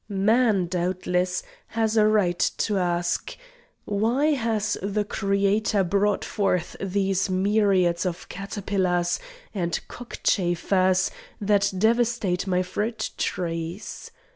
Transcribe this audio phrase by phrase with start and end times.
[0.09, 3.37] Man, doubtless, has a right to ask,
[3.85, 9.19] "Why has the Creator brought forth these myriads of caterpillars
[9.53, 14.09] and cockchafers that devastate my fruit trees?"